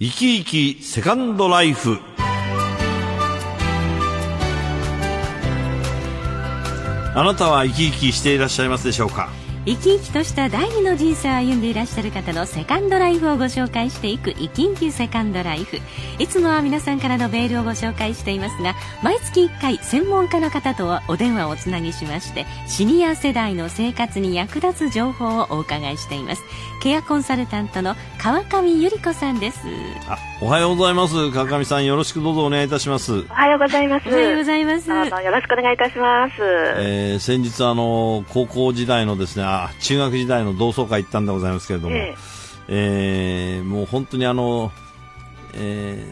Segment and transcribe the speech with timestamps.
[0.00, 1.98] 生き生きセカンドライフ。
[7.16, 9.28] あなたは生き生きしていらっしゃいますでしょうか？
[9.68, 15.78] 生き生きとした第二の人生を歩んでいらっしゃる方のセカンドライフをご紹介していく生き生きセカンドライフ。
[16.18, 26.42] いつもは皆さんからのメールをご紹介していますが毎月1回専門家の方とお電話をつなぎしましてシニア世代の生活に役立つ情報をお伺いしています。
[26.82, 29.58] ケアコンサルタントの川上由里子さんです。
[30.08, 31.30] あおはようございます。
[31.30, 33.12] 川上さんよろしくどうぞお願いいたします。
[33.12, 34.08] おはようございます。
[34.08, 34.88] おはようございます。
[34.88, 42.16] どうぞよろしくお願いいたします、えー、先日あの高校時代のですねあ中学時代の同窓会行ったんでございますけれども、ええ。
[42.68, 44.72] えー、もう本当にあの、
[45.54, 46.04] え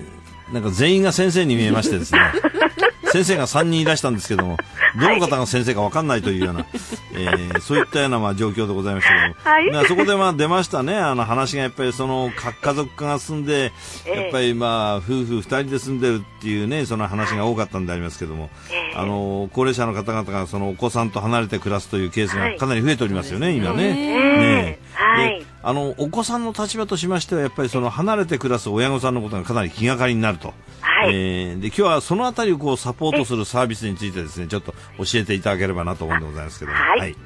[0.50, 2.20] ー、なんか全員が先生に見えましてですね
[3.12, 4.56] 先生が3人いらしたんですけども
[5.00, 6.66] どの方が先生か分かんないというような、
[7.14, 13.72] えー、そういったようなまあ状況でございましたけども、はい、そこでまあ出ましたね、あの話がやっぱりその核家族化が進んで、
[14.06, 18.50] やっぱりまあ夫婦2人で住んでるっていうね、その話が多かったんでありますけども、
[18.94, 23.94] あの高齢者の方々がそのお子さんと離れて暮らすというケースがかなり増えておりますよね、今ね。
[23.94, 24.78] ね。
[24.94, 25.46] はい。
[25.62, 30.54] あのお子さんの立場としましてはやっぱりその離れて暮らす親御さんのことがかなり気がかりになると、
[30.96, 37.16] はいえー、で今日はそのあたりをこうサポートするサービスについてですねちょっと教えていただければなと思うんでございますけどはい、はい、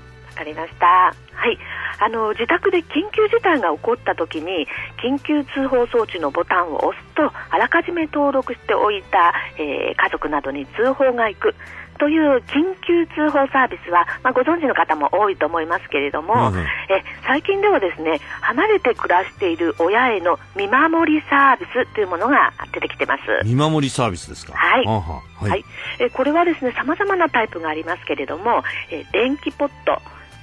[0.41, 0.87] かりました。
[0.87, 1.15] は
[1.51, 1.59] い。
[1.99, 4.67] あの、自宅で緊急事態が起こった時に、
[5.05, 11.55] 緊急通報装置のボタンを押すと、あらかじめ登録しておいた、えー、家族などに通報が行く。
[12.01, 16.67] という緊急通報サービスは、まあ、ご存知の方も多いと思いますけれども、うん、え
[17.27, 23.23] 最近ではですね離れて暮らしている親への見守りサービスというものが出てきてます。
[23.45, 24.55] 見守りサービスですか？
[24.55, 25.65] はい、ははい、はい、
[26.01, 30.01] えこれはですね様々なタイプがありますけれども、え電気ポット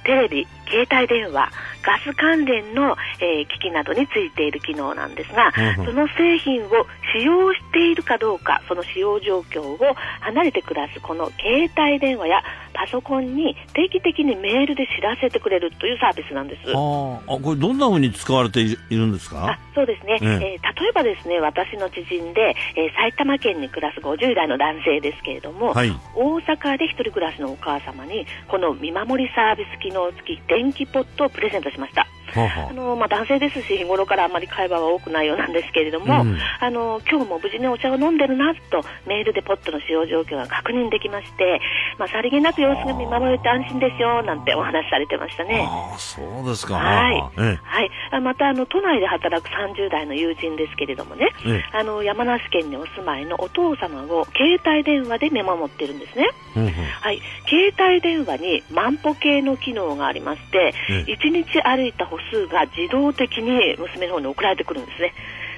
[0.08, 1.50] テレビ、携帯電話、
[1.82, 6.70] ガス関連の、えー、機器などについている機能なんですが、うん、その製品を
[7.14, 9.78] 使用しているかどうか、その使用状況を
[10.20, 12.42] 離れて暮らすこの携帯電話や
[12.78, 16.68] パソコンに定期的にメールで知らせてくれるというサービスなんです。
[16.68, 19.48] ああ、これどんなふうに使われているんですか？
[19.50, 20.28] あそうですね、ええ。
[20.62, 32.06] ー、例えばですね、私の知人で、えー、埼玉県に暮らす50代の男性ですけれども、はい、大阪で一人暮らしのお母様に、この見守りサービス機能付き電気ポットをプレゼントしました。
[32.34, 41.60] あのまあ、男性ですし日頃からあまり会話は多くないようなんですけれども、うん、あの今日も無事にお茶を飲んでるなとメールでポットの使用状況が確認できまして、
[41.98, 45.66] まあ、さりげなく様子が見守れて安心ですよなんてお話されてましたね。
[45.66, 47.20] あそうですか、はい。
[47.62, 47.82] は
[48.18, 51.30] い、またあの都内で働く30代の友人ですけれどもね、
[51.72, 56.28] あの山梨県にお住まいのお父様を携帯電話で見守ってるんですね。
[56.56, 65.14] うんうん、はい、携帯電話に万歩計の機能がありまして、1日歩いた歩数が自動的に娘の方に送られてくるんですね。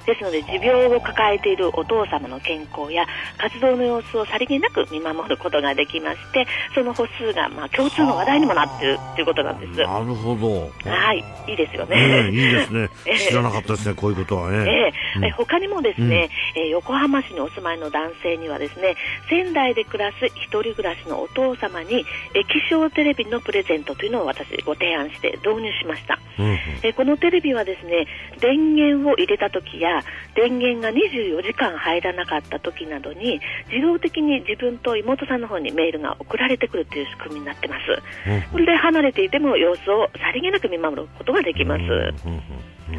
[0.06, 3.06] ですので持病を抱えているお父様の健康や
[3.38, 9.80] 活動の様子をさりげなく見守ることができましてその歩数がまあ共通の話題にもなっているということなんです。
[9.80, 10.70] なるほど。
[10.90, 11.24] はい。
[11.46, 12.88] いいですよね、えー、いいですね。
[13.28, 18.96] 知らなかったですねこういうことはね、えー、うん、他にもですね、うん、えー、横浜市にお住まいの男性にはですね
[19.28, 28.06] 仙台で暮らす一人暮らしのお父様に液晶テレビのプレゼントというのを私ご提案して導入しました、うん、えこのテレビはですね
[28.40, 29.89] 電源を入れた時や
[30.34, 33.40] 電源が24時間入らなかった時などに
[33.70, 41.82] 自動的に自分と妹さんの方にメールが送られてくるという仕組みになってます、これで離れていても様子をさりげなく見守ることができます、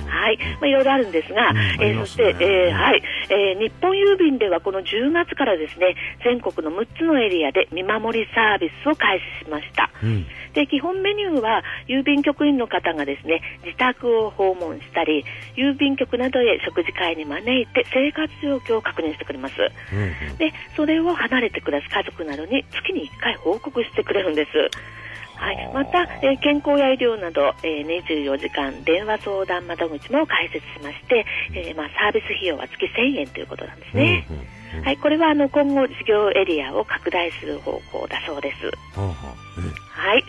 [0.08, 9.90] はい、まあ、いろいろあるんですが、うん、えー、そして、えー、はい、えー、日本郵便ではこの10月からですね、全国の6つのエリアで見守りサービスを開始しました。
[10.04, 15.24] うん、で、基本メニューは郵便局員の方がですね、自宅を訪問したり、
[15.56, 19.56] 郵便局などへ食事会に招いて生活状況を確認してくれます。
[19.62, 24.52] うん、で、それを離れて暮らす家族などに月に1回報告してくれるんです。
[25.42, 31.26] はい、また、えー、健康や医療など、えー、24時間電話相談窓口も開設しまして、
[31.56, 34.28] えーまあ、サービス費用は月1000円ということなんですね。
[34.30, 38.72] うんうん、はい、これはあの今後事業エリアを拡大する方向だそうです。
[39.90, 40.24] はい。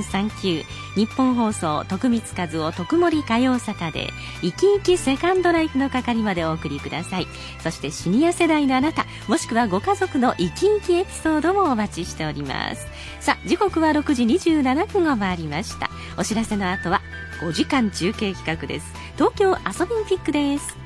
[0.00, 0.64] 39
[0.94, 4.10] 日本放送徳光和夫徳森火曜サタデー
[4.40, 7.26] 生き生きセカンドライフの係までお送りください。
[7.62, 12.86] そしてシニア世代のあなたもしくはご家族の生き生きエピソードもお待ちしております。
[13.20, 15.90] さあ時刻は6時27分を回りました。
[16.18, 17.02] お知らせの後は
[17.40, 18.86] 5時間中継企画です。
[19.16, 20.85] 東京アソビンピックです。